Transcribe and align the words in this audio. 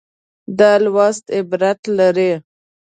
دا 0.59 0.71
لوست 0.85 1.25
عبرت 1.37 1.81
لري. 1.97 2.31